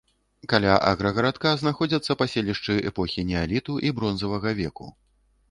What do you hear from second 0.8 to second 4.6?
аграгарадка знаходзяцца паселішчы эпохі неаліту і бронзавага